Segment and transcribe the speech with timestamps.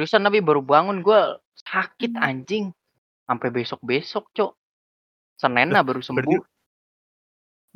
[0.00, 1.20] Seriusan tapi baru bangun gue
[1.60, 2.72] sakit anjing.
[3.28, 4.56] Sampai besok-besok, Cok.
[5.36, 6.24] Senin lah baru sembuh.
[6.24, 6.40] Berarti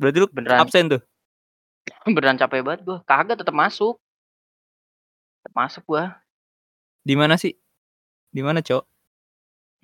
[0.01, 0.65] berarti lu Beneran.
[0.65, 1.05] absen tuh.
[2.17, 2.97] Beneran capek banget gue.
[3.05, 4.01] Kagak tetap masuk.
[5.37, 6.01] Tetap masuk gue.
[7.05, 7.53] Di mana sih?
[8.33, 8.81] Di mana, Cok?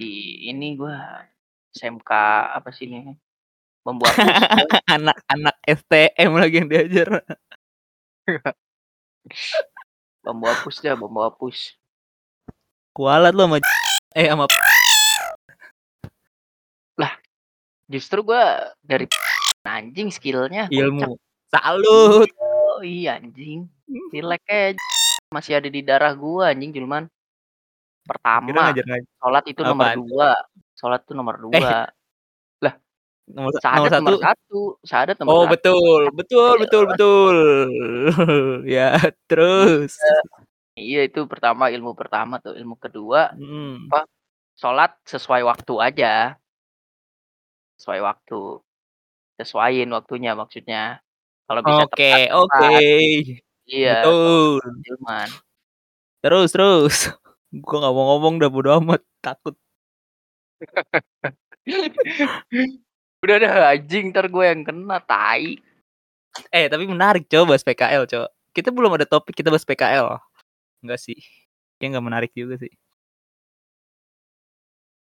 [0.02, 0.98] Di ini gue
[1.78, 2.10] SMK
[2.58, 3.14] apa sih ini?
[3.86, 4.18] Hapus.
[4.98, 7.22] Anak-anak STM lagi yang diajar.
[10.26, 11.78] bambu hapus dah, bambu hapus.
[12.92, 13.58] Kualat lu sama
[14.12, 14.46] eh sama
[17.92, 18.44] Justru gue
[18.88, 19.04] dari
[19.68, 20.72] anjing skillnya.
[20.72, 21.20] ilmu.
[21.52, 22.28] Salut.
[22.40, 23.68] Oh iya anjing.
[24.08, 24.80] Silek aja.
[25.28, 27.12] Masih ada di darah gua anjing Julman.
[28.08, 28.72] Pertama,
[29.20, 29.98] sholat itu nomor Apaan?
[30.08, 30.32] dua.
[30.80, 31.84] Sholat itu nomor dua.
[32.64, 32.74] Eh,
[33.32, 34.04] Nomor, Sahadat nomor satu.
[34.04, 34.60] nomor satu.
[34.84, 35.52] Sahadat nomor Oh satu.
[35.56, 36.62] betul, betul, Iya.
[36.64, 37.38] betul, betul.
[38.76, 38.90] ya
[39.28, 39.92] terus.
[40.82, 42.58] Iya itu pertama ilmu pertama tuh.
[42.58, 43.88] Ilmu kedua Hmm.
[44.58, 46.14] sholat sesuai waktu aja.
[47.78, 48.42] Sesuai waktu.
[49.38, 51.02] Sesuaiin waktunya maksudnya.
[51.46, 52.70] Kalau bisa Oke, oke.
[53.68, 54.02] Iya.
[54.04, 54.60] Betul.
[56.22, 56.98] Terus, terus.
[57.52, 59.56] Gua nggak mau ngomong dah bodo amat, takut.
[63.22, 65.60] Udah dah anjing ntar gue yang kena tai.
[66.50, 68.28] Eh, tapi menarik coba bahas PKL, coba.
[68.56, 70.16] Kita belum ada topik kita bahas PKL.
[70.82, 71.18] Enggak sih.
[71.78, 72.74] Kayak nggak menarik juga sih.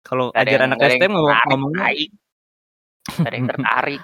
[0.05, 1.75] Kalau ajar anak STM ngomong.
[1.75, 4.03] Nggak ada yang tertarik.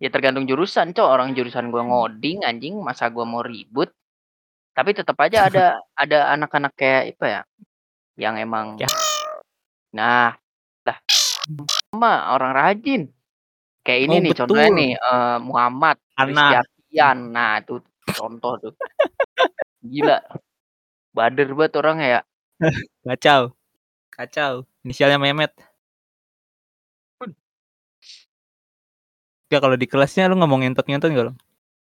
[0.00, 1.08] Ya tergantung jurusan, cok.
[1.08, 3.92] Orang jurusan gua ngoding anjing, masa gua mau ribut.
[4.72, 7.42] Tapi tetap aja ada ada anak-anak kayak apa ya?
[8.16, 8.88] Yang emang Ya.
[9.90, 10.38] Nah,
[10.86, 10.98] lah
[11.90, 13.02] sama orang rajin.
[13.82, 14.78] Kayak ini Oh, nih contohnya betul.
[14.78, 16.64] nih eh, Muhammad Anak.
[17.32, 17.74] Nah, itu
[18.14, 18.72] contoh tuh.
[19.90, 20.18] Gila.
[21.10, 22.20] Bader banget orang ya.
[23.06, 23.50] Kacau.
[24.14, 24.52] Kacau.
[24.86, 25.52] Inisialnya Mehmet.
[29.50, 31.34] Ya kalau di kelasnya lu ngomong ngentot-ngentot enggak lo?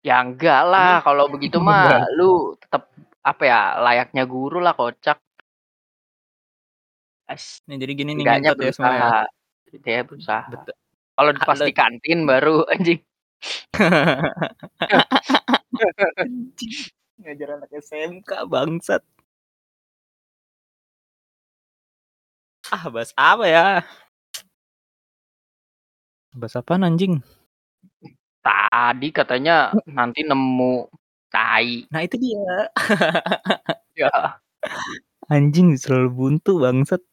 [0.07, 2.87] Ya enggak lah, kalau begitu mah lu tetap
[3.27, 5.19] apa ya layaknya guru lah kocak.
[7.27, 8.97] As, Nih jadi gini nih ngentot ya semua ya.
[9.03, 9.27] berusaha.
[9.83, 10.47] Dia berusaha.
[10.47, 10.75] Betul.
[11.19, 13.03] Kalau pas di kantin baru anjing.
[17.21, 19.05] Ngajar anak SMK bangsat.
[22.73, 23.67] Ah, bahas apa ya?
[26.33, 27.21] Bahas apa anjing?
[28.41, 30.89] Tadi katanya nanti nemu
[31.29, 31.85] tai.
[31.93, 32.57] Nah, itu dia.
[34.01, 34.41] Ya.
[35.29, 37.05] Anjing selalu buntu bangsat.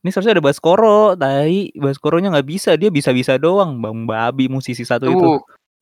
[0.00, 1.70] Ini seharusnya ada Baskoro, tai.
[1.76, 3.78] Baskoronya nggak bisa, dia bisa-bisa doang.
[3.78, 5.30] Bang babi musisi satu itu.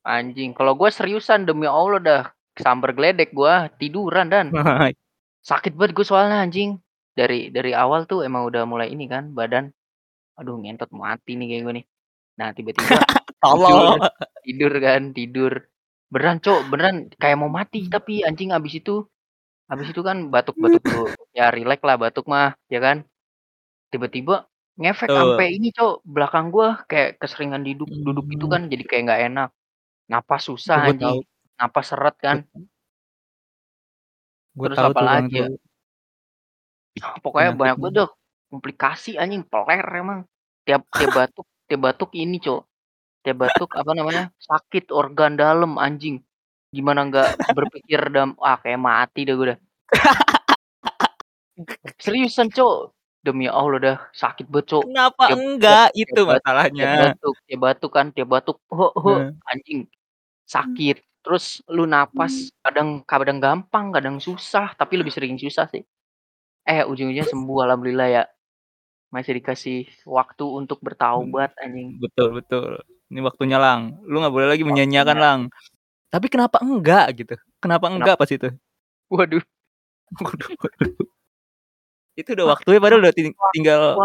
[0.03, 0.51] Tuh, anjing.
[0.55, 2.21] Kalau gua seriusan demi Allah dah
[2.59, 4.51] sambar geledek gua tiduran dan
[5.49, 6.79] sakit banget gue soalnya anjing.
[7.15, 9.71] Dari dari awal tuh emang udah mulai ini kan badan.
[10.39, 11.85] Aduh ngentot mati nih kayak gue nih.
[12.39, 12.95] Nah tiba-tiba
[13.43, 13.99] Tolong.
[14.43, 15.53] tidur kan tidur
[16.11, 19.05] beneran cok beneran kayak mau mati tapi anjing abis itu
[19.69, 23.05] abis itu kan batuk-batuk dulu ya relax lah batuk mah ya kan
[23.93, 29.03] tiba-tiba ngefek sampai ini cok belakang gua kayak keseringan duduk duduk itu kan jadi kayak
[29.07, 29.49] nggak enak
[30.09, 31.21] napas susah Gua anjing tahu.
[31.55, 32.37] napas seret kan
[34.51, 35.47] Gue Terus tahu apa tuh lagi ya?
[35.47, 35.59] tuh.
[37.21, 38.09] pokoknya Penyakit banyak banget dah
[38.49, 40.19] komplikasi anjing peler emang
[40.61, 42.61] tiap tiap batuk tiap batuk ini cok
[43.21, 46.19] tiap batuk apa namanya sakit organ dalam anjing
[46.67, 49.59] gimana nggak berpikir dalam ah kayak mati dah gue dah
[51.97, 52.91] seriusan cok
[53.21, 55.87] demi allah dah sakit banget cok Kenapa Tiap- enggak?
[55.87, 56.83] tiap- Itu tiap- masalahnya.
[56.83, 59.31] tiap batuk tiap batuk kan tiap batuk ho ho Nah.
[59.45, 59.79] anjing
[60.49, 65.85] sakit terus lu napas kadang kadang gampang kadang susah tapi lebih sering susah sih
[66.63, 68.23] eh ujung-ujungnya sembuh alhamdulillah ya
[69.09, 72.77] masih dikasih waktu untuk bertaubat anjing Betul, betul.
[73.09, 73.97] Ini waktunya lang.
[74.05, 75.25] Lu nggak boleh lagi menyanyiakan Waktunya.
[75.25, 75.39] lang.
[76.13, 77.35] Tapi kenapa enggak gitu?
[77.57, 78.53] Kenapa enggak pas itu?
[79.09, 79.41] waduh
[82.13, 83.97] itu udah waktunya padahal udah ting- tinggal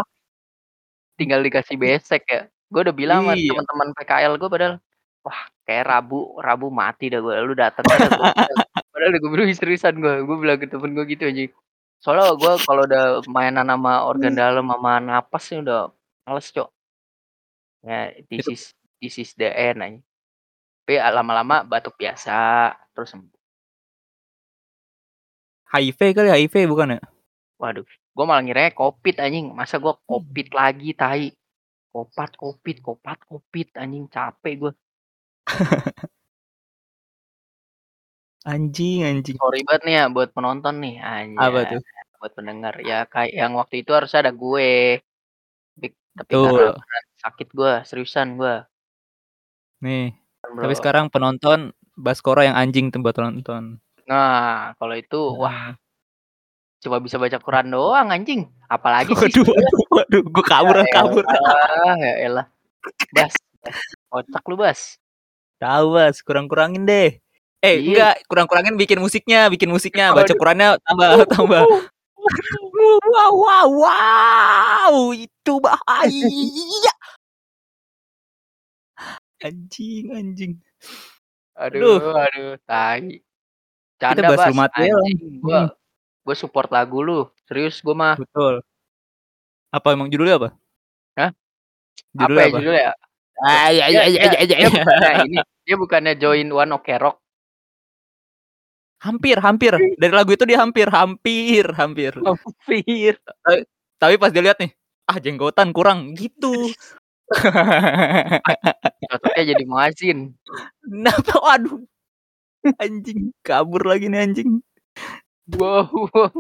[1.15, 3.53] tinggal dikasih besek ya gue udah bilang sama Iya.
[3.55, 4.75] teman-teman PKL gue padahal
[5.25, 7.83] wah kayak Rabu Rabu mati dah gue lu datang
[8.93, 11.45] padahal gue bilang seriusan gue gue bilang ke temen gue gitu aja
[12.05, 15.89] soalnya gue kalau udah mainan sama organ dalam sama napas sih udah
[16.29, 16.69] males cok.
[17.85, 18.63] Ya this is
[19.01, 20.01] this is the end aja
[20.85, 23.33] tapi ah, lama-lama batuk biasa terus sembuh.
[25.73, 27.03] HIV kali HIV bukan ya?
[27.57, 29.57] waduh gue malah ngira covid anjing.
[29.57, 31.33] Masa gue covid lagi tai?
[31.89, 34.05] Kopat covid kopat covid anjing.
[34.13, 34.73] Capek gue
[38.45, 39.37] Anjing anjing.
[39.41, 40.95] Sorry banget nih ya buat penonton nih,
[41.41, 41.81] Apa anjay, tuh?
[42.21, 42.75] buat pendengar.
[42.85, 45.01] Ya kayak yang waktu itu harusnya ada gue.
[45.77, 46.73] Tapi tapi karena Betul.
[46.77, 48.55] beneran sakit gua, seriusan gua.
[49.83, 50.13] Nih,
[50.45, 53.81] tapi sekarang penonton Baskoro yang anjing tuh buat nonton.
[54.05, 55.73] Nah, kalau itu wah Heeh.
[56.85, 59.73] cuma bisa baca Quran doang anjing, apalagi sih Waduh sebenarnya.
[59.89, 61.25] waduh waduh, kabur Ya kabur.
[61.25, 62.47] elah ya elah.
[63.17, 63.79] Bas, Bas,
[64.13, 64.81] kocak lu, Bas.
[65.63, 67.19] Tahu, Bas, kurang-kurangin deh.
[67.65, 67.89] Eh, Iya.
[67.89, 70.35] enggak, kurang-kurangin bikin musiknya bikin musiknya, baca.
[70.37, 71.63] Qurannya tambah tambah.
[73.05, 76.93] Wow wow wow, itu bahaya.
[79.43, 80.53] Anjing anjing.
[81.59, 82.15] Aduh Aduh.
[82.17, 83.21] aduh, tai.
[84.01, 84.97] Kita Canda, bahas Bas, Lumatil.
[85.01, 85.69] anjing gua Mhm.
[86.25, 88.15] gua support lagu lu, serius gua mah.
[88.21, 88.65] Betul.
[89.73, 90.49] Apa emang judulnya apa?
[91.19, 91.31] Hah?
[91.31, 92.59] Apa Judulnya ya apa?
[92.61, 92.93] judulnya ya?
[93.43, 94.69] Ah, ya Dia ya ya dia ya ya dia ya.
[94.71, 95.37] bukannya ini,
[95.67, 97.17] dia bukannya join One Ok Rock?
[99.03, 102.15] Hampir hampir, dari lagu itu dia hampir hampir hampir.
[102.25, 103.19] Hampir.
[103.45, 103.61] Tapi
[104.01, 104.71] tapi pas dia lihat nih,
[105.11, 106.73] ah jenggotan kurang, gitu.
[109.11, 110.33] Cocoknya jadi muadzin.
[110.85, 111.35] Kenapa?
[111.41, 111.85] Waduh.
[112.81, 114.65] Anjing, kabur lagi nih anjing.
[115.53, 116.33] Wow wow.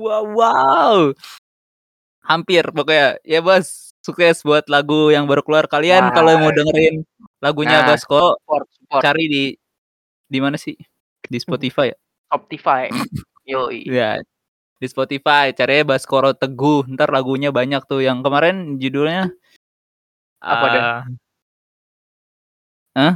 [0.00, 0.96] Wow wow.
[2.24, 3.20] Hampir pokoknya.
[3.26, 5.70] Ya, Bas, sukses buat lagu yang baru keluar.
[5.70, 6.14] Kalian Nah.
[6.14, 7.06] kalau mau dengerin
[7.38, 9.02] lagunya Nah, Basko, support support.
[9.02, 9.44] cari di
[10.26, 10.74] di mana sih?
[11.22, 11.96] Di Spotify ya?
[12.28, 12.90] Spotify.
[13.48, 13.86] Yoi.
[13.86, 14.20] Iya.
[14.76, 16.90] Di Spotify cari Baskoro Teguh.
[16.90, 18.02] Ntar lagunya banyak tuh.
[18.02, 19.30] Yang kemarin judulnya
[20.42, 20.82] Apa dah?
[20.82, 21.02] ah,
[22.92, 23.14] Hah?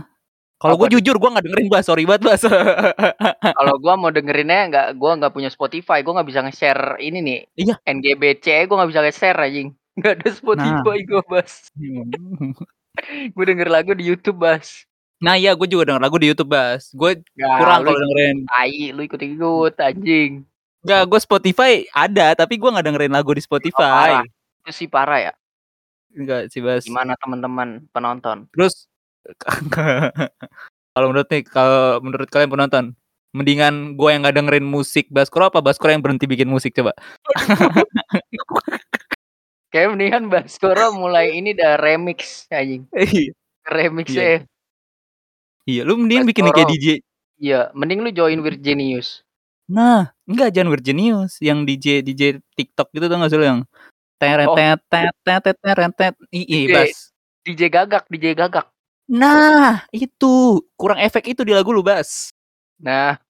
[0.56, 2.40] Kalau gue jujur gue nggak dengerin Bas, sorry banget Bas.
[3.60, 7.40] Kalau gua mau dengerinnya nggak gua nggak punya Spotify, gua nggak bisa nge-share ini nih.
[7.60, 7.74] Iya.
[7.84, 9.68] NGBC gua nggak bisa nge-share anjing.
[9.96, 11.72] Nggak ada Spotify gua, Bas.
[13.36, 14.84] Gua denger lagu di YouTube, Bas.
[15.16, 16.92] Nah iya gue juga denger lagu di YouTube Bas.
[16.92, 18.36] Gue Nggak, kurang kalau dengerin.
[18.44, 20.32] tai, lu ikut-ikut anjing.
[20.84, 24.20] Enggak, gue Spotify ada, tapi gue nggak dengerin lagu di Oh, Spotify.
[24.20, 24.24] parah.
[24.60, 25.32] Itu sih parah ya.
[26.12, 26.84] Enggak sih Bas.
[26.84, 28.44] Gimana teman-teman penonton?
[28.52, 28.88] Terus
[30.94, 32.84] kalau menurut nih, kalau menurut kalian penonton,
[33.32, 36.92] mendingan gue yang nggak dengerin musik Baskoro apa Baskoro yang berhenti bikin musik coba?
[39.76, 42.88] Kayak mendingan Baskoro mulai ini dah remix anjing.
[42.96, 43.36] Iya.
[43.68, 44.24] Remix Iya.
[44.24, 44.38] ya.
[45.68, 46.64] Iya, lu mending bikin kayak.
[46.72, 46.86] DJ.
[47.36, 49.20] Iya, mending lu join Virginius.
[49.68, 53.60] Nah, enggak jangan Virginius, yang DJ DJ TikTok gitu tuh nggak sih lu yang
[54.16, 54.56] teret Oh.
[54.56, 56.14] tet tet tet tet teret tet.
[56.32, 56.72] Ih, ih, DJ.
[56.72, 56.96] Bas.
[57.44, 58.66] DJ Gagak, DJ Gagak.
[59.12, 62.32] Nah, itu kurang efek itu di lagu lu, Bas.
[62.80, 63.20] Nah,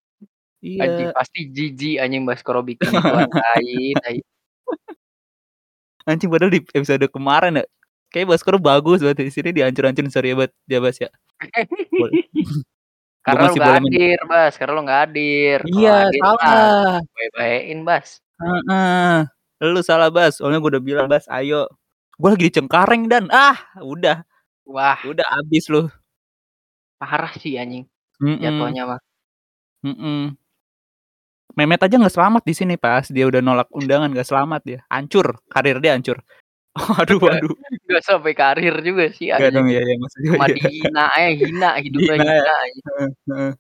[0.63, 1.17] anjing Iya.
[1.17, 2.87] pasti jijik anjing Baskoro bikin
[3.35, 4.17] tai, tai.
[6.07, 7.65] Anjing padahal di episode kemarin ya,
[8.15, 11.11] kayak Baskoro bagus banget di sini dihancur-hancurin sorry ya, Bat, ya Bas ya.
[11.91, 12.09] Gua
[13.27, 14.55] Karena lu men hadir, Bas.
[14.55, 15.59] Karena lu nggak hadir.
[15.67, 17.03] Iya, hadir salah.
[17.11, 18.23] bae-baein, Bas.
[18.39, 19.19] Heeh.
[19.67, 20.39] Lu salah, Bas.
[20.39, 21.67] Soalnya gua udah bilang, "Bas, ayo."
[22.17, 24.23] Gua lagi di Cengkareng dan ah, udah,
[24.65, 25.91] Wah, udah abis lu.
[26.97, 27.85] parah sih anjing
[28.41, 29.01] jatuhnya mah.
[31.57, 35.41] Memet aja nggak selamat di sini pas dia udah nolak undangan nggak selamat dia, hancur
[35.49, 36.21] karir dia hancur.
[36.77, 37.57] Waduh waduh.
[37.89, 40.53] Nggak sampai karir juga sih Enggak dong ya ya maksudnya Cuma ya.
[40.61, 42.21] dihina aja, hina hidupnya ya.
[42.21, 42.57] hina.
[42.61, 43.53] Heeh heeh.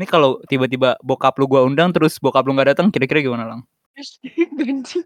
[0.00, 3.60] Ini kalau tiba-tiba bokap lu gua undang terus bokap lu nggak datang kira-kira gimana, Lang?
[4.64, 5.04] Anjing.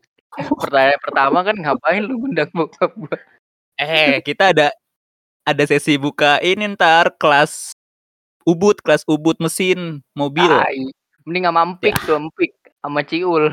[0.63, 3.19] Pertanyaan pertama kan ngapain lu ngundang bokap gua?
[3.83, 4.71] Eh, kita ada
[5.43, 7.75] ada sesi buka ini entar kelas
[8.47, 10.47] Ubud, kelas Ubud mesin mobil.
[10.47, 10.95] Tai.
[11.25, 12.05] Mending sama Empik Ya.
[12.05, 12.53] tuh, Empik
[12.85, 13.45] sama Ciul.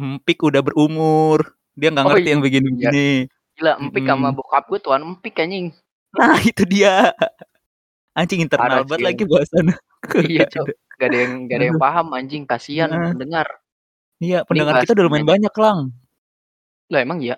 [0.00, 2.46] Empik udah berumur, dia nggak Oh ngerti yang iya.
[2.48, 3.08] begini-begini.
[3.54, 4.36] Gila, Empik sama Mhm.
[4.40, 5.66] bokap gua tuan Empik anjing.
[6.16, 7.12] Nah, itu dia.
[8.16, 9.66] Anjing internal Parah banget lagi bahasan.
[10.24, 10.66] Iya, Cok.
[10.94, 11.84] Gak ada yang gak ada yang Aduh.
[11.84, 13.12] paham anjing, kasihan Heeh.
[13.12, 13.46] pendengar.
[14.24, 15.78] Iya, pendengar kita udah lumayan banyak, Lang.
[16.88, 17.36] Lah emang iya?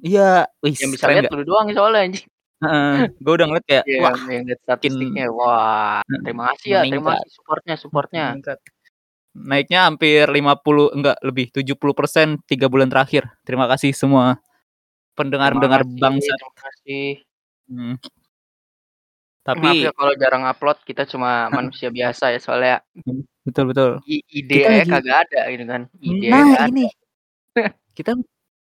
[0.00, 2.28] Iya, wis Yang bisa lihat lu doang soalnya anjing.
[2.62, 5.26] Heeh, gua udah ngeliat kayak, Iya, wah, makin statistiknya.
[5.34, 7.18] Wah, heeh, terima kasih ya, terima meningkat.
[7.18, 8.24] kasih supportnya, supportnya.
[8.38, 8.58] Meningkat.
[9.32, 13.26] Naiknya hampir 50 enggak lebih 70% 3 bulan terakhir.
[13.42, 16.36] Terima kasih semua Terima pendengar-pendengar kasih, bangsat.
[16.38, 17.06] terima kasih.
[17.72, 17.94] Hmm.
[19.42, 23.90] Maaf Tapi ya kalau jarang upload, kita cuma manusia biasa ya soalnya Hmm, betul betul.
[24.06, 25.82] ide kagak ada gitu kan.
[25.98, 26.70] Ide Nah, ada.
[26.70, 26.86] ini
[27.98, 28.14] kita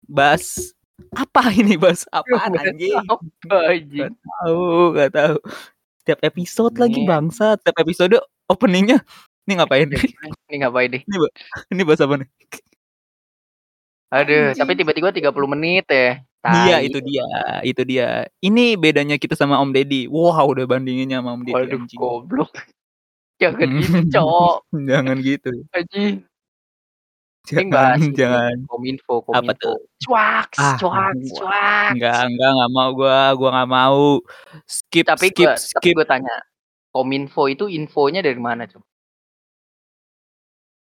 [0.08, 0.72] bahas
[1.14, 1.74] apa ini?
[1.80, 2.94] Bahas apaan Bahas anjing?
[2.96, 4.10] apa anjing?
[4.10, 4.64] Gak tahu,
[4.96, 5.36] gak tahu.
[6.00, 7.56] Setiap episode lagi Ini bangsat.
[7.60, 8.16] Setiap episode
[8.50, 9.04] openingnya
[9.50, 9.88] ini ngapain?
[10.46, 11.02] ini ngapain deh?
[11.02, 11.16] Ini,
[11.74, 12.28] ini bahas apa nih?
[14.10, 16.22] Aduh, tapi tiba-tiba 30 menit ya.
[16.40, 16.86] Iya, Tai.
[16.88, 17.28] itu dia,
[17.66, 18.08] itu dia.
[18.40, 20.06] Ini bedanya kita sama Om Deddy.
[20.06, 21.98] Wow, udah bandinginnya sama Om Deddy Waduh, anjing.
[21.98, 22.50] goblok.
[23.42, 24.56] Jangan gitu, Cok.
[24.90, 25.52] Jangan gitu.
[25.74, 26.14] Anjing.
[27.48, 28.56] Jangan ini, jangan.
[28.68, 29.56] Kominfo Apa Kominfo.
[29.56, 29.76] tuh?
[30.04, 31.92] Cuaks Ah, cuaks gua cuaks.
[31.96, 34.02] enggak enggak enggak mau gua, gua nggak mau.
[34.68, 35.94] Skip Tapi skip gua tapi skip.
[35.96, 36.36] gua tanya,
[36.92, 38.84] Kominfo itu infonya dari mana, Cok?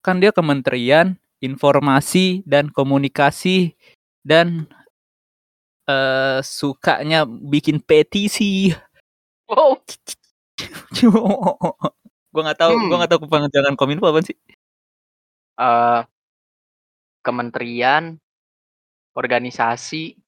[0.04, 3.78] Kan dia Kementerian Informasi dan Komunikasi
[4.26, 4.66] dan
[5.90, 8.70] eee, sukanya bikin petisi.
[9.50, 9.82] Wow.
[12.32, 12.98] Gua nggak tahu gua Hmm.
[13.02, 14.36] nggak tahu kepanjangan Kominfo apaan sih.
[15.58, 16.00] Eee,
[17.22, 18.18] Kementerian
[19.14, 20.18] Organisasi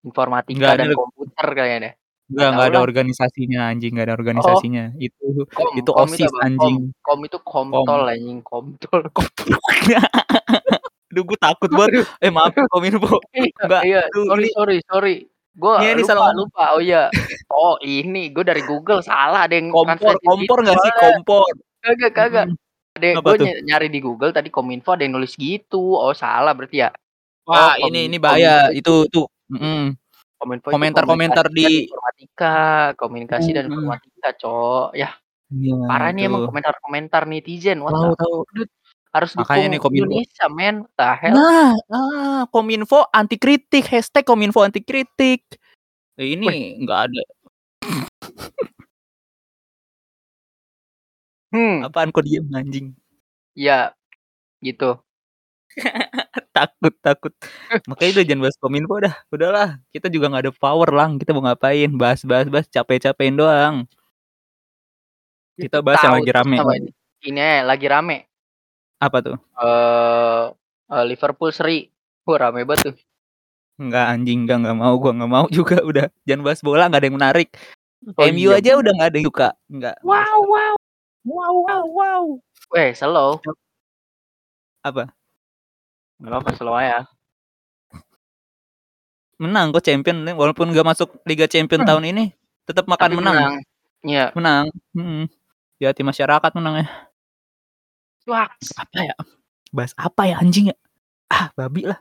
[0.00, 1.92] Informatika Enggak, dan leb Komputer kayaknya deh.
[1.92, 1.96] Enggak
[2.30, 4.18] Nggak enggak ada organisasinya anjing, enggak ada Oh.
[4.22, 4.84] organisasinya.
[4.96, 6.32] Itu Kom, itu kom itu OSIS apa?
[6.32, 6.46] Kom.
[6.46, 6.76] anjing.
[7.02, 7.66] Kom itu Kom.
[7.74, 9.00] Komtol anjing, Komtol.
[11.10, 12.06] Aduh gua takut banget.
[12.22, 13.18] Eh maaf Kominfo.
[13.34, 15.14] Iya Enggak, iya, aduh sorry sorry sorry.
[15.58, 16.64] Gua Iya, ini lupa salah lupa.
[16.78, 17.02] Oh iya.
[17.50, 20.92] Oh ini, gua dari Google salah ada yang Kompor kompor gitu nggak sih?
[21.02, 21.44] Kompor.
[21.82, 22.46] Kagak kagak.
[23.00, 25.96] Ada ny nyari di Google tadi Kominfo ada yang nulis gitu.
[25.96, 26.92] Oh salah berarti ya?
[27.48, 28.68] Oh Wah, kom ini ini bahaya.
[28.70, 29.96] itu Itu tuh mhm.
[30.40, 32.56] Kominfo Komentar-komentar dan di informatika
[32.96, 33.72] komunikasi dan Mhm.
[33.76, 34.96] informatika, Cok.
[34.96, 35.12] Yah,
[35.50, 37.82] Iya, parah nih emang komentar-komentar netizen.
[37.82, 38.36] What Tahu tahu.
[39.10, 40.46] Harus Makanya dukung nih Kominfo Indonesia,
[41.18, 41.34] hell?
[41.34, 45.42] Nah, ah, Kominfo anti kritik, hashtag Kominfo anti kritik.
[46.14, 47.22] Eh, ini nggak ada.
[51.50, 51.86] Hmm.
[51.86, 52.94] Apaan kok diem anjing?
[53.58, 53.94] Iya,
[54.62, 54.98] gitu.
[56.56, 57.32] Takut takut.
[57.86, 59.14] Makanya udah jangan bahas Kominfo dah.
[59.30, 61.16] Udahlah, kita juga nggak ada power Lang.
[61.16, 61.88] Kita mau ngapain?
[61.94, 63.86] Bahas bahas bahas capek-capekin doang.
[65.54, 66.56] Kita bahas yang Tahu lagi rame.
[66.58, 66.90] sama ini.
[67.20, 68.16] Ini aja, lagi rame.
[68.98, 69.36] Apa tuh?
[69.38, 70.44] Eh,
[70.90, 71.86] eh, Liverpool seri.
[72.26, 72.96] Wah, rame banget tuh.
[73.80, 76.06] Enggak anjing, enggak enggak mau gua enggak mau juga udah.
[76.28, 77.48] Jangan bahas bola enggak ada yang menarik.
[78.16, 79.48] Oh MU iya, aja udah enggak ada yang suka.
[79.68, 80.79] Enggak, Wow wow.
[81.24, 82.24] Wow wow wow.
[82.72, 83.40] Weh, slow.
[84.84, 85.12] Apa?
[86.20, 87.04] Enggak apa-apa, slow aja.
[89.40, 91.88] Menang kok champion walaupun enggak masuk Liga Champion Hmm.
[91.88, 92.24] tahun ini,
[92.68, 93.36] tetap makan Tapi menang.
[93.36, 93.54] menang.
[94.04, 94.24] Iya.
[94.36, 94.64] Menang.
[94.96, 95.24] Mhm.
[95.80, 96.86] Di hati masyarakat menang ya.
[98.24, 98.76] Cuaks.
[98.76, 99.14] Apa ya?
[99.72, 100.76] Bahas apa ya anjing ya?
[101.32, 101.96] Ah, babi lah.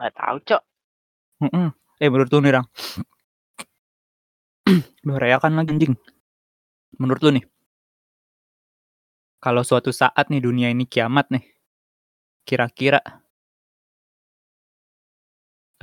[0.00, 0.62] Nggak tahu, Cok.
[1.48, 1.68] Mhm.
[2.02, 2.66] Eh menurut lu nih, Rang.
[5.06, 5.94] Udah reakan lagi anjing.
[7.00, 7.44] Menurut lu nih.
[9.44, 11.44] Kalau suatu saat nih dunia ini kiamat nih.
[12.48, 13.04] Kira-kira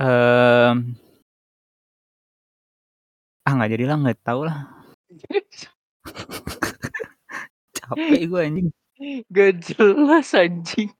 [0.02, 0.98] Mmm.
[3.46, 4.66] Ah, nggak jadi lah, nggak tahu lah.
[7.78, 8.68] Capek gue anjing.
[9.30, 10.90] Gak jelas anjing.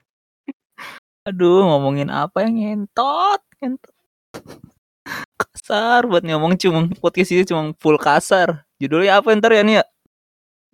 [1.26, 3.94] Aduh, ngomongin apa yang ngentot, ngentot.
[5.34, 8.62] Kasar buat ngomong cuma podcast ini cuma full kasar.
[8.78, 9.84] Judulnya apa ntar ya nih ya?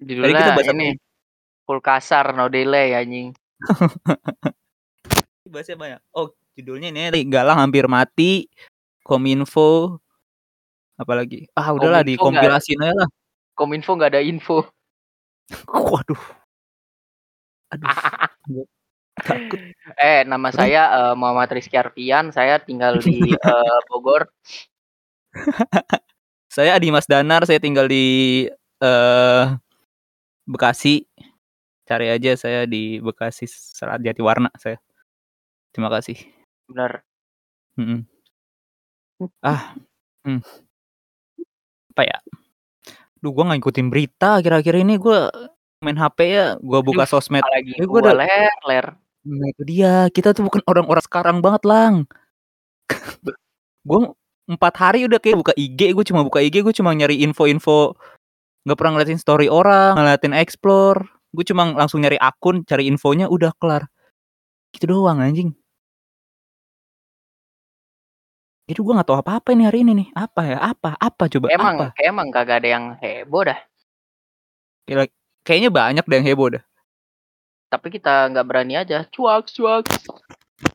[0.05, 1.08] Tadi kita Judulnya bahas apa?
[1.69, 3.37] Full kasar no delay anjing.
[5.53, 6.01] Bahasnya banyak.
[6.17, 8.49] Oh, judulnya ini Galang hampir mati,
[9.05, 10.01] Kominfo,
[10.97, 11.45] apalagi?
[11.53, 13.09] Ah, udahlah nggak dikompilasin aja lah.
[13.53, 14.65] Kominfo nggak ada info.
[15.93, 16.25] Waduh.
[17.77, 17.89] Aduh,
[19.29, 19.61] takut.
[20.01, 22.33] Eh, nama saya eh, Muhammad Rizky Arfian.
[22.33, 24.25] Saya tinggal di eh, Bogor.
[26.49, 28.49] Saya Adi Mas Danar, saya tinggal di
[28.81, 29.45] eh
[30.49, 31.08] Bekasi.
[31.89, 34.77] Cari aja saya di Bekasi Serat Jatiwarna saya.
[35.73, 36.21] Terima kasih.
[36.69, 37.01] Bener.
[37.81, 38.05] Mhm.
[39.41, 39.73] Ah,
[40.29, 40.45] hmm.
[41.97, 42.19] Apa ya?
[43.25, 45.01] Duh, gua nggak ngikutin berita akhir-akhir ini.
[45.01, 45.33] Gua
[45.81, 47.41] main HP ya, gua buka Aduh, sosmed.
[47.41, 48.87] apalagi Eh, gua gua udah ler ler.
[49.25, 49.95] Nah, itu dia.
[50.13, 52.05] Kita tuh bukan orang-orang sekarang banget, Lang.
[53.89, 54.13] Gua
[54.49, 57.97] 4 hari udah kayak buka IG, gua cuma buka IG, gua cuma nyari info-info
[58.69, 61.09] nggak pernah ngeliatin story orang, ngeliatin explore.
[61.29, 63.85] Gue cuma langsung nyari akun, cari infonya, udah kelar.
[64.73, 65.53] Gitu doang anjing.
[68.69, 70.09] Jadi gue nggak tahu apa-apa ini hari ini nih.
[70.13, 70.59] Apa ya?
[70.61, 70.93] Apa?
[71.01, 71.49] Apa coba?
[71.49, 71.97] Emang Apa?
[72.05, 73.59] emang kagak ada yang heboh dah.
[74.85, 75.09] Kira-
[75.41, 76.63] Kayaknya banyak deh yang heboh dah.
[77.73, 79.09] Tapi kita nggak berani aja.
[79.09, 79.89] Cuak cuak.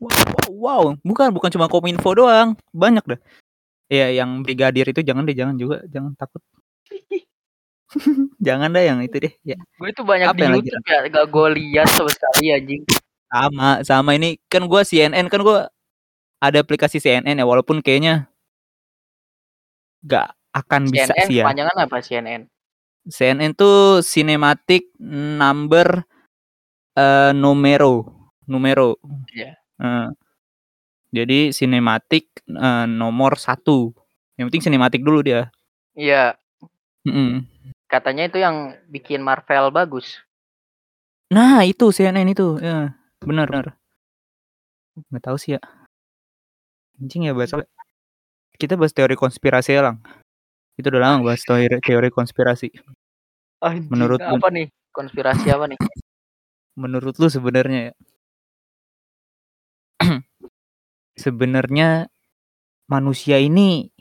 [0.02, 0.84] Wow, wow, wow.
[1.06, 2.58] Bukan, bukan cuma kominfo doang.
[2.74, 3.20] Banyak dah.
[3.86, 6.42] Ya, yang brigadir itu jangan deh, jangan juga, jangan takut.
[8.46, 9.32] jangan dah yang itu deh.
[9.46, 10.98] Ya, Gue itu banyak Apa di yang lagi YouTube ya.
[11.08, 12.82] Gak gue lihat sama sekali anjing.
[13.34, 15.66] sama, sama ini kan gua CNN kan gua
[16.38, 18.30] ada aplikasi CNN ya, walaupun kayaknya
[20.06, 21.44] nggak akan bisa CNN sih ya.
[21.48, 22.42] kepanjangan apa CNN?
[23.10, 24.94] CNN tuh cinematic
[25.40, 26.06] number
[26.94, 28.06] eh numero,
[28.46, 29.02] numero.
[29.34, 29.58] Iya.
[29.82, 30.08] Eh,
[31.10, 33.90] jadi cinematic eh, nomor satu.
[34.38, 35.50] Yang penting cinematic dulu dia.
[35.98, 36.38] Iya.
[37.02, 37.53] Mm-mm.
[37.94, 40.18] Katanya itu yang bikin Marvel bagus.
[41.30, 43.66] Nah, itu CNN itu, ya, benar benar.
[45.10, 45.62] Nggak tahu sih ya.
[46.98, 47.54] Anjing ya bahas
[48.58, 49.98] kita bahas teori konspirasi ya, Lang.
[50.74, 52.74] Itu udah lama bahas teori teori konspirasi.
[53.62, 54.66] Anjing, Menurut apa nih?
[54.94, 55.78] Konspirasi apa nih?
[56.74, 57.94] menurut lu sebenarnya ya?
[61.22, 62.10] Sebenarnya
[62.90, 63.94] manusia ini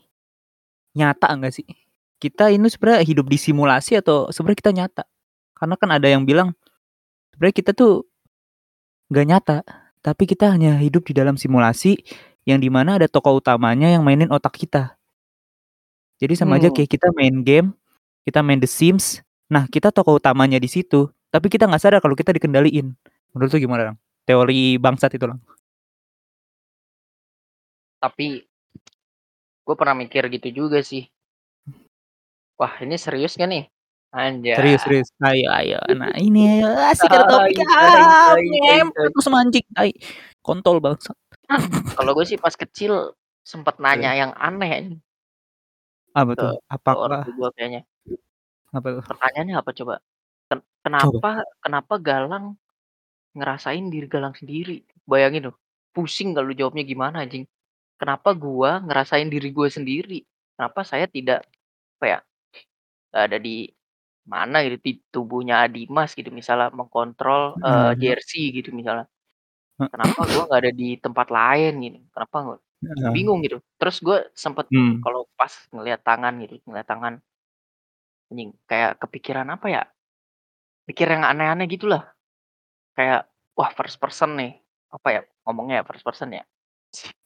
[0.98, 1.83] nyata enggak sih?
[2.24, 5.04] Kita ini sebenarnya hidup di simulasi atau sebenarnya kita nyata?
[5.60, 6.56] Karena kan ada yang bilang
[7.36, 8.08] sebenarnya kita tuh
[9.12, 9.58] nggak nyata,
[10.00, 12.00] tapi kita hanya hidup di dalam simulasi
[12.48, 14.96] yang di mana ada tokoh utamanya yang mainin otak kita.
[16.22, 16.76] Jadi sama aja Hmm.
[16.80, 17.68] kayak kita main game,
[18.24, 19.20] kita main The Sims.
[19.52, 22.96] Nah, kita tokoh utamanya di situ, tapi kita nggak sadar kalau kita dikendaliin.
[23.36, 23.98] Menurut lu gimana, Lang?
[24.26, 25.40] Teori bangsat itu, Lang.
[28.02, 28.46] Tapi
[29.64, 31.13] gue pernah mikir gitu juga sih.
[32.64, 33.68] Wah, ini serius gak nih?
[34.16, 34.56] Anjay.
[34.56, 35.10] Serius, serius.
[35.20, 35.80] Ayo, ayo.
[36.00, 37.60] Nah, ini asik ada topik.
[37.68, 39.68] Ah, ngempet terus mancing.
[39.76, 39.92] Tai.
[40.40, 41.18] Kontol bangsat.
[42.00, 43.12] Kalau gue sih pas kecil
[43.44, 44.96] sempet nanya yang aneh
[46.16, 46.56] Apa tuh?
[46.56, 47.82] ke Apakah ortu gue kayaknya.
[48.72, 49.04] apa?
[49.04, 49.96] Pertanyaannya apa coba?
[50.48, 50.72] Ken Coba.
[50.88, 51.30] kenapa
[51.60, 52.46] kenapa Galang
[53.36, 54.88] ngerasain diri Galang sendiri?
[55.04, 55.56] Bayangin loh,
[55.92, 57.44] pusing kalau jawabnya gimana anjing.
[58.00, 60.24] Kenapa gua ngerasain diri gue sendiri?
[60.56, 61.44] Kenapa saya tidak
[62.00, 62.20] apa ya?
[63.16, 63.50] Ada di
[64.34, 67.92] mana gitu di tubuhnya Adimas gitu misalnya mengkontrol Heeh.
[68.04, 69.06] jersey gitu misalnya.
[69.94, 71.98] Kenapa gua nggak ada di tempat lain gitu?
[72.16, 72.60] Kenapa nggak?
[72.82, 73.12] Heeh.
[73.18, 73.58] Bingung gitu.
[73.80, 75.02] Terus gue sempet Hmm.
[75.04, 77.14] kalau pas ngelihat tangan gitu, ngelihat tangan
[78.32, 79.82] anjing kayak kepikiran apa ya?
[80.90, 82.04] Mikir yang aneh-aneh gitulah.
[82.98, 84.54] Kayak wah first person nih.
[84.94, 86.44] Apa ya ngomongnya ya first person ya?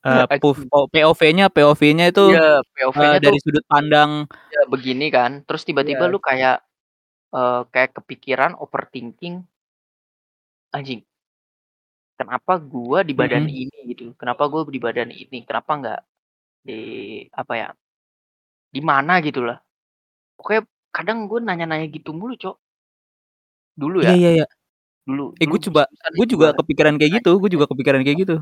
[0.08, 0.70] Eh, POV Anjing.
[0.72, 4.12] oh, POV-nya POV-nya itu Iya, eh, POV-nya tuh dari sudut pandang
[4.54, 5.32] ya begini kan.
[5.44, 6.14] Terus tiba-tiba Iya.
[6.14, 6.58] lu kayak
[7.36, 9.44] eh, kayak kepikiran overthinking
[10.72, 11.04] anjing.
[12.18, 13.54] Kenapa gua di badan Mhm.
[13.68, 14.06] ini gitu?
[14.18, 15.44] Kenapa gua di badan ini?
[15.46, 16.00] Kenapa nggak
[16.66, 16.80] di
[17.30, 17.70] apa ya?
[18.74, 19.60] Di mana gitu lah.
[20.40, 22.58] Pokoknya kadang gue nanya-nanya gitu mulu, Cok.
[23.78, 24.48] Dulu Iya ya, iya iya.
[25.08, 28.18] dulu Eh, gue coba gue nih juga gua kepikiran kayak gitu, gue juga kepikiran kayak
[28.28, 28.36] gitu.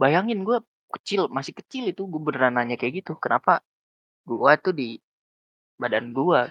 [0.00, 0.64] Bayangin gue
[0.96, 3.12] kecil, masih kecil itu gue beneran nanya kayak gitu.
[3.20, 3.60] Kenapa
[4.24, 4.96] gua tuh di
[5.76, 6.48] badan gua?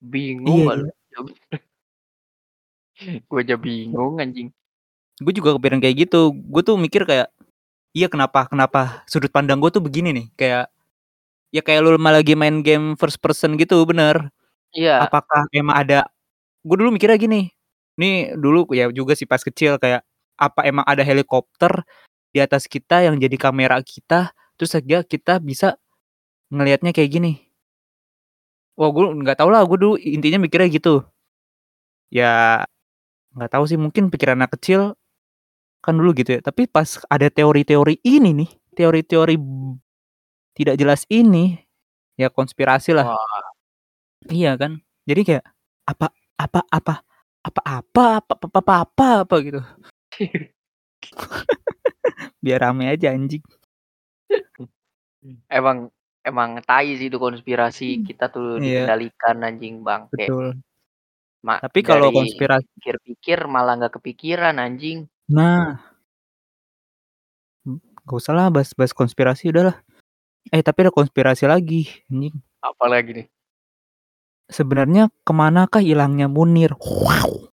[0.00, 1.20] Bingung Iya iya.
[3.28, 4.48] Gue aja bingung anjing.
[5.20, 6.32] Gue juga kepikiran kayak gitu.
[6.32, 7.28] Gue tuh mikir kayak
[7.96, 10.64] iya kenapa kenapa sudut pandang gue tuh begini nih, kayak
[11.54, 14.28] ya kayak lu mah lagi main game first person gitu, bener.
[14.76, 15.08] Iya.
[15.08, 16.04] Apakah emang ada
[16.66, 17.48] gue dulu mikirnya gini,
[17.96, 20.04] nih dulu ya juga sih pas kecil kayak
[20.36, 21.72] apa emang ada helikopter
[22.36, 25.80] di atas kita yang jadi kamera kita, terus aja kita bisa
[26.52, 27.32] ngelihatnya kayak gini.
[28.76, 31.00] Wah, gue nggak tahu lah, gue dulu intinya mikirnya gitu.
[32.12, 32.60] Ya
[33.32, 35.00] nggak tahu sih, mungkin pikiran anak kecil
[35.80, 36.40] kan dulu gitu ya.
[36.44, 39.40] Tapi pas ada teori-teori ini nih, teori-teori
[40.52, 41.56] tidak jelas ini,
[42.20, 43.16] ya konspirasi lah.
[43.16, 43.48] Wah,
[44.28, 44.84] Iya kan?
[45.08, 45.44] Jadi kayak
[45.88, 46.94] apa apa apa
[47.48, 49.60] apa apa apa apa apa apa, apa gitu.
[52.46, 53.42] Biar rame aja anjing.
[55.50, 55.90] emang
[56.22, 60.30] emang tai sih itu konspirasi kita tuh Iya, dikendalikan anjing bangke.
[60.30, 60.62] betul.
[61.42, 65.10] Ma Tapi kalau konspirasi pikir-pikir malah nggak kepikiran anjing.
[65.26, 65.74] nah,
[68.06, 69.82] gak usah lah bahas bahas konspirasi udahlah.
[70.54, 72.38] Eh, tapi ada konspirasi lagi, anjing.
[72.62, 73.26] Apalagi nih?
[74.46, 76.78] Sebenarnya ke manakah hilangnya Munir?
[76.78, 77.50] Wow.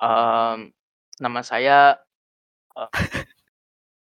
[0.00, 0.72] Em,
[1.20, 2.00] nama saya
[2.72, 2.88] eh,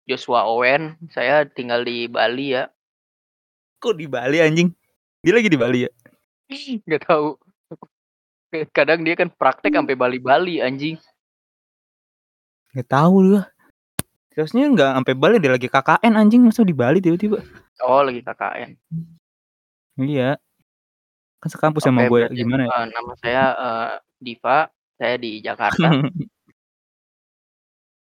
[0.07, 0.99] Joshua Owen.
[1.15, 2.71] Saya tinggal di Bali ya.
[3.83, 4.71] Kok di Bali anjing?
[5.23, 5.91] Dia lagi di Bali ya?
[6.87, 7.39] Nggak tahu.
[8.77, 11.01] Kadang dia kan praktek sampai Bali-Bali anjing.
[12.73, 13.45] Gak tahu gua.
[14.33, 17.45] Terusnya nggak sampai Bali dia lagi KKN anjing masa di Bali tiba-tiba.
[17.85, 18.71] Oh, lagi KKN.
[20.01, 20.41] Iya.
[21.37, 22.73] Kan sekampus sama gue gimana ya?
[22.73, 24.73] eh, nama saya eh, Diva.
[24.97, 25.89] Saya di Jakarta.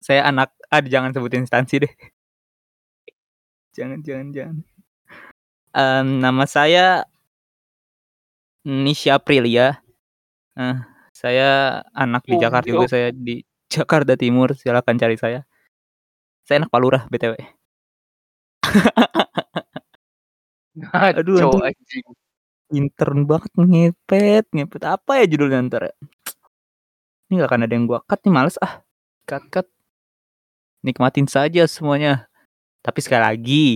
[0.01, 1.93] Saya anak ah jangan sebutin instansi deh.
[3.77, 4.57] Jangan jangan jangan.
[5.71, 7.05] Em, nama saya
[8.65, 9.79] Nisha Aprilia.
[10.57, 10.77] Eh,
[11.15, 12.91] saya anak di Jakarta juga Goblok.
[12.91, 14.57] saya di Jakarta Timur.
[14.57, 15.45] Silakan cari saya.
[16.43, 17.37] Saya anak Palurah BTW.
[20.91, 22.05] Aduh, anjing.
[22.71, 25.93] Intern banget ngepet, ngepet apa ya judulnya ntar ya?
[27.27, 28.79] Ini gak akan ada yang gua cut nih males ah.
[29.27, 29.67] Cut cut.
[30.81, 32.25] Nikmatin saja semuanya.
[32.81, 33.67] Tapi sekali lagi,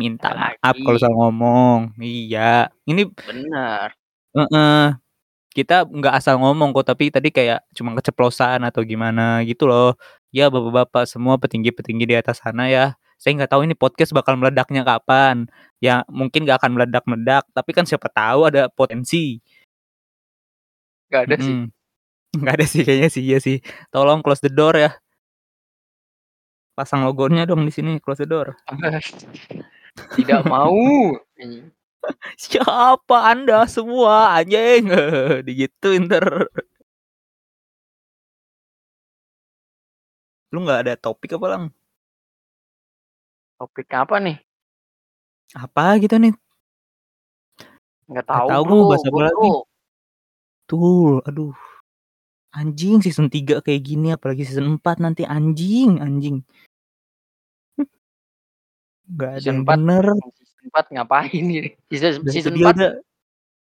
[0.00, 1.78] minta Sekali maaf kalau salah ngomong.
[2.00, 3.92] Iya, ini Bener.
[4.32, 4.84] heeh,
[5.52, 9.96] kita nggak asal ngomong kok, tapi tadi kayak cuma keceplosan atau gimana gitu loh.
[10.32, 14.84] Ya Bapak-bapak semua petinggi-petinggi di atas sana ya, saya nggak tahu ini podcast bakal meledaknya
[14.84, 15.48] kapan.
[15.80, 19.40] Ya mungkin nggak akan meledak-meledak, tapi kan siapa tahu ada potensi.
[21.08, 21.54] Nggak ada sih.
[21.56, 21.66] Mhm.
[22.36, 23.56] Nggak ada sih kayaknya sih, iya sih.
[23.88, 24.92] Tolong close the door ya.
[26.76, 28.52] Pasang logonya dong di sini, close the door.
[30.20, 30.76] Tidak mau.
[32.36, 34.92] Siapa Anda semua anjing,
[35.48, 36.52] digituin entar.
[40.52, 41.64] Lu nggak ada topik apa, Lang?
[43.56, 44.36] Topik apa nih?
[45.56, 46.36] Apa gitu nih?
[48.06, 49.48] Nggak Nggak tahu tahu Bro, gua mau bahas apa lagi.
[50.68, 51.54] Tuh, aduh.
[52.56, 56.40] Anjing season 3 kayak gini apalagi season 4 nanti anjing, anjing.
[59.06, 60.04] Nggak ada Season yang 4 bener.
[60.40, 61.76] season 4 ngapain ini?
[61.92, 62.92] Season season dia 4 udah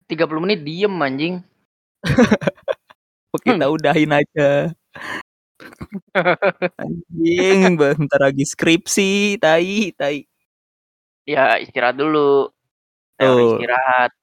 [0.08, 1.36] 30 menit diem anjing.
[3.34, 4.70] Oh, kita udahin aja.
[6.86, 10.30] Anjing, bentar lagi skripsi, tai, tai.
[11.26, 12.54] Ya istirahat dulu.
[13.18, 13.52] Teori Tuh.
[13.58, 14.14] istirahat.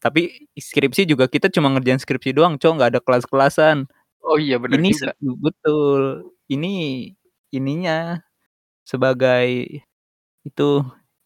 [0.00, 3.84] Tapi skripsi juga kita cuma ngerjain skripsi doang, Cok, nggak ada kelas-kelasan.
[4.24, 5.12] Oh iya bener Ini juga.
[5.20, 6.02] betul.
[6.48, 6.72] Ini
[7.52, 8.20] ininya
[8.82, 9.68] sebagai
[10.42, 10.68] itu,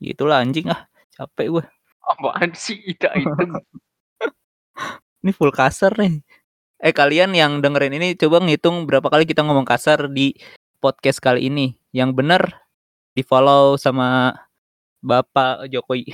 [0.03, 1.65] itulah anjing ah, capek gua.
[2.05, 3.25] Apaan sih item?
[5.25, 6.21] Ini full kasar nih.
[6.85, 10.37] Eh kalian yang dengerin ini coba ngitung berapa kali kita ngomong kasar di
[10.85, 11.73] podcast kali ini.
[11.97, 12.43] Yang bener
[13.17, 14.37] di-follow sama
[15.01, 16.13] Bapak Jokowi.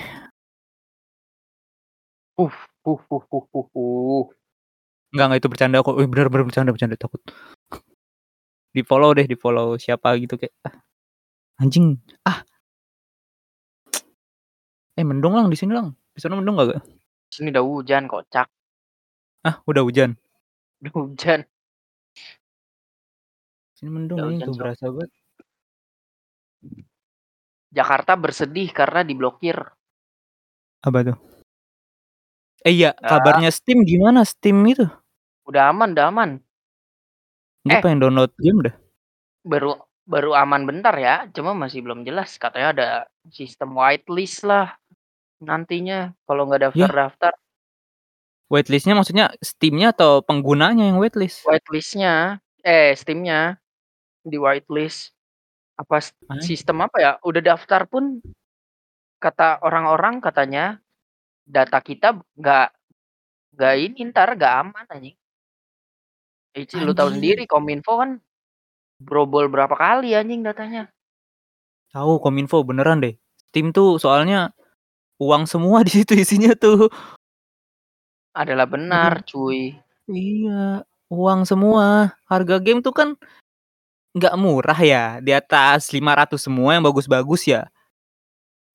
[5.11, 5.97] Enggak, enggak itu bercanda kok.
[5.99, 7.21] Wih, bener bener bercanda, bercanda takut.
[8.71, 10.75] Di-follow deh, di-follow siapa gitu kayak ah,
[11.59, 11.99] anjing.
[12.23, 12.47] Ah.
[14.95, 15.93] Eh mendung lang di sini lang.
[16.15, 16.83] Di sana mendung gak?
[17.31, 18.47] Sini udah hujan kocak.
[19.43, 20.15] Ah, udah hujan.
[20.83, 21.41] Udah hujan.
[23.75, 25.11] Sini mendung Udah hujan, tuh berasa banget.
[27.71, 29.57] Jakarta bersedih karena diblokir.
[30.83, 31.30] Apa tuh?
[32.67, 33.17] Eh iya, Ah.
[33.17, 34.21] kabarnya Steam gimana?
[34.27, 34.85] Steam itu?
[35.49, 36.31] Udah aman, udah aman.
[37.65, 37.83] Gue Eh.
[37.85, 38.75] pengen download game dah.
[39.45, 42.37] Baru baru aman bentar ya, cuma masih belum jelas.
[42.37, 42.89] Katanya ada
[43.33, 44.75] sistem whitelist lah
[45.41, 46.89] nantinya kalau nggak Ya.
[46.89, 47.33] daftar-daftar.
[48.51, 51.47] Waitlist-nya maksudnya Steam-nya atau penggunanya yang waitlist?
[51.47, 53.57] Whitelist-nya, eh Steam-nya
[54.27, 55.15] di whitelist.
[55.81, 56.45] Apa Anjing.
[56.45, 57.13] sistem apa ya?
[57.25, 58.21] Udah daftar pun
[59.23, 60.81] kata orang-orang katanya
[61.51, 62.69] data kita nggak
[63.59, 65.17] nggak ini ntar nggak aman anjing.
[66.55, 68.23] Itu lu tahu sendiri Kominfo kan
[69.03, 70.87] brobol berapa kali anjing datanya.
[71.91, 73.19] Tahu Kominfo beneran deh.
[73.51, 74.55] Steam tuh soalnya
[75.19, 76.87] uang semua di situ isinya tuh.
[78.31, 79.75] Adalah benar, cuy.
[80.07, 82.15] Iya, uang semua.
[82.31, 83.09] Harga game tuh kan
[84.15, 87.67] nggak murah ya, di atas 500 semua yang bagus-bagus ya.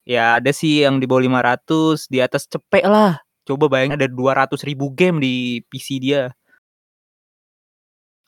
[0.06, 3.18] Ya ada sih yang di bawah 500, di atas cepek lah.
[3.42, 5.34] Coba bayangin ada 200 ribu game di
[5.66, 6.30] PC dia.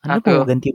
[0.03, 0.71] Anda mau ganti?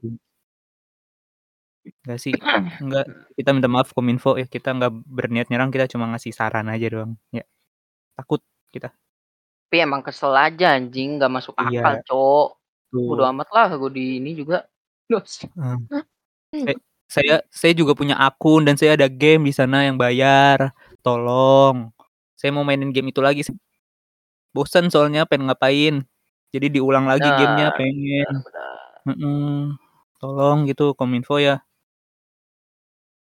[1.84, 2.32] Enggak sih,
[2.84, 3.06] enggak.
[3.36, 7.20] Kita minta maaf Kominfo ya, kita nggak berniat nyerang, kita cuma ngasih saran aja doang.
[7.36, 7.44] Ya.
[8.16, 8.39] Takut
[8.72, 8.92] kita.
[9.70, 11.84] Tapi emang kesel aja anjing, nggak masuk Iya.
[11.84, 12.48] akal, Cok.
[12.94, 14.63] Bodo amat lah gue di ini juga.
[15.10, 15.44] Dos.
[15.58, 15.84] Hmm.
[16.54, 16.78] Eh,
[17.10, 20.72] saya saya juga punya akun dan saya ada game di sana yang bayar.
[21.04, 21.92] Tolong.
[22.34, 23.44] Saya mau mainin game itu lagi.
[24.56, 26.08] Bosan soalnya pengen ngapain.
[26.54, 28.34] Jadi diulang lagi gamenya Benar, pengen.
[28.46, 28.78] benar.
[29.04, 29.54] Mm-mm.
[30.22, 31.60] Tolong gitu Kominfo ya.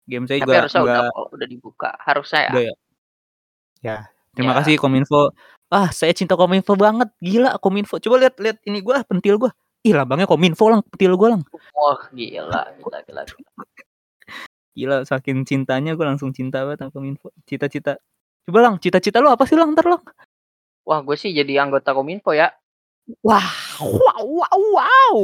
[0.04, 1.90] Game saya Tapi juga harusnya udah nggak kok, udah dibuka.
[2.02, 2.50] Harusnya ya.
[2.50, 2.74] udah ya.
[3.80, 3.96] Ya,
[4.36, 4.56] terima Ya.
[4.60, 5.32] kasih Kominfo.
[5.70, 7.08] Ah, saya cinta Kominfo banget.
[7.22, 7.96] Gila Kominfo.
[8.02, 9.54] Coba lihat lihat ini gua pentil gua.
[9.80, 11.42] Ih, lambangnya Kominfo lang, pentil gua lang.
[11.72, 13.22] Wah, gila, gila, gila.
[13.24, 13.64] gila.
[14.74, 17.34] Gila, saking cintanya gua langsung cinta banget sama Kominfo.
[17.44, 17.98] Cita-cita.
[18.46, 19.74] Coba lang, cita-cita lu apa sih lang?
[19.74, 20.02] Ntar lang.
[20.86, 22.50] Wah, gue sih jadi anggota Kominfo ya.
[23.22, 23.46] Wah,
[23.82, 25.16] wow, wow, wow.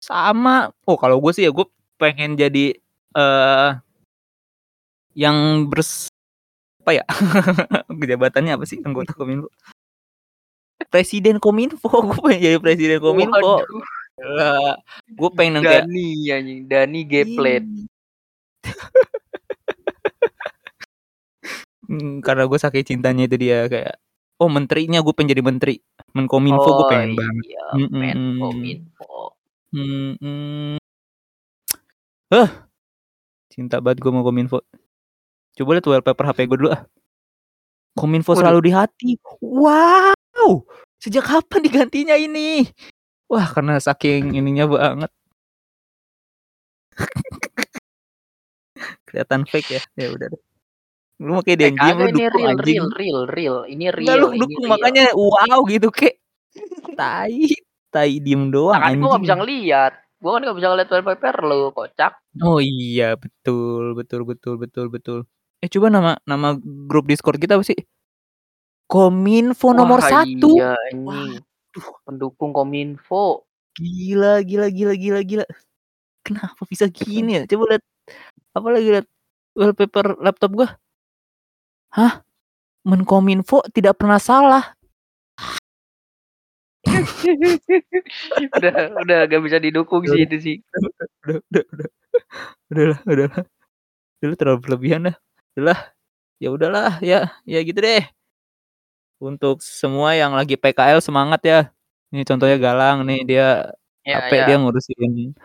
[0.00, 0.72] Sama.
[0.88, 1.66] Oh, kalau gue sih ya gue
[2.00, 2.76] pengen jadi
[3.16, 3.70] eh
[5.18, 6.08] yang bers
[6.84, 7.04] apa ya?
[8.12, 9.48] Jabatannya apa sih anggota Kominfo?
[10.88, 13.64] Presiden Kominfo, gue pengen jadi presiden Kominfo.
[15.12, 17.64] Gue pengen yang kayak Dani Dani Geplet.
[21.88, 23.96] Hmm, karena gue saking cintanya itu dia kayak
[24.44, 25.80] oh menterinya gue pengen jadi menteri
[26.12, 29.14] menkominfo gue Oh pengen banget iya, Mm, mm, Menkominfo.
[29.72, 30.76] hmm, hmm.
[32.28, 32.50] Huh,
[33.48, 34.60] cinta banget gue mau kominfo
[35.56, 36.84] Coba lihat wallpaper HP gue dulu ah.
[37.98, 38.40] Kominfo Waduh.
[38.46, 39.10] selalu di hati.
[39.42, 40.62] Wow.
[41.02, 42.62] Sejak kapan digantinya ini?
[43.26, 45.10] Wah, karena saking ininya banget.
[49.08, 49.80] Kelihatan fake ya.
[49.96, 50.40] Ya udah deh.
[51.18, 52.76] Lu mau kayak Eh, diem lu ini dukung real, anjing.
[52.78, 53.56] real, real, real.
[53.66, 54.72] Ini real, lu ini dukung real.
[54.72, 56.14] makanya wow gitu kek.
[56.94, 57.34] Tai,
[57.90, 59.92] tai diem doang Nah, kan gua nggak bisa ngeliat.
[60.18, 62.12] Gua kan nggak bisa ngeliat wallpaper lu, kocak.
[62.38, 65.18] Oh iya, betul, betul, betul, betul, betul.
[65.58, 67.78] Eh coba nama nama grup Discord kita apa sih?
[68.86, 70.50] Kominfo nomor Wah, satu.
[70.56, 71.04] iya anjing.
[71.04, 73.44] Waduh, Pendukung Kominfo.
[73.74, 75.44] gila, gila, gila, gila, gila.
[76.24, 77.42] Kenapa bisa gini ya?
[77.46, 77.84] Coba lihat
[78.58, 79.06] apa lagi lihat
[79.56, 80.68] wallpaper laptop gua.
[81.94, 82.22] Hah?
[82.84, 84.74] Menkominfo tidak pernah salah.
[88.56, 90.56] udah, udah gak bisa didukung sih itu sih.
[91.26, 91.88] Udah, udah, udah.
[92.68, 93.42] Udahlah, udahlah.
[94.20, 95.16] Dulu terlalu berlebihan dah.
[95.56, 95.80] Udahlah.
[96.38, 98.06] Ya udahlah, ya, ya gitu deh.
[99.18, 101.60] Untuk semua yang lagi PKL semangat ya.
[102.14, 103.46] Ini contohnya Galang nih dia
[104.08, 104.46] Ya, capek ya.
[104.48, 105.36] dia ngurusin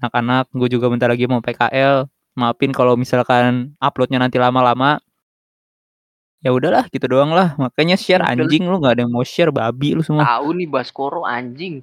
[0.00, 0.48] anak-anak.
[0.56, 2.08] Gue juga bentar lagi mau PKL.
[2.36, 5.00] Maafin kalau misalkan uploadnya nanti lama-lama.
[6.44, 7.56] Ya udahlah, gitu doang lah.
[7.56, 8.36] Makanya share lah.
[8.36, 10.22] anjing lu nggak ada yang mau share babi lu semua.
[10.22, 11.80] Tahu nih Baskoro anjing.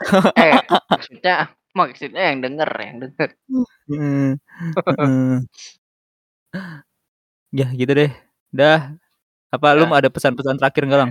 [0.36, 0.60] eh,
[0.92, 3.28] maksudnya maksudnya yang denger, yang denger.
[3.88, 5.38] Heeh.
[7.54, 8.10] Ya gitu deh.
[8.50, 8.98] Dah.
[9.54, 11.10] Apa lu ada pesan-pesan terakhir nggak lang?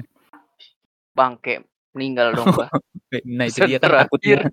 [1.16, 1.64] Bangke
[1.96, 2.68] meninggal dong gua.
[3.38, 4.50] Nah itu dia kan takutnya,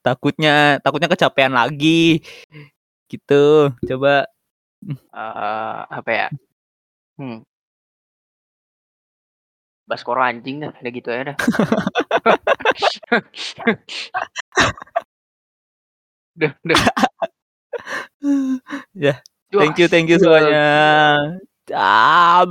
[0.00, 2.24] takutnya, takutnya kecapean lagi.
[3.06, 3.70] Gitu.
[3.86, 4.26] Coba.
[4.86, 6.28] Eh, apa ya?
[7.16, 7.46] Hmm.
[9.86, 11.36] Baskoro anjing dah, udah gitu aja dah.
[16.36, 16.76] Udah, udah.
[18.92, 19.24] Ya.
[19.48, 21.40] Juas, Thank you, thank you semuanya.
[21.72, 22.44] Ah.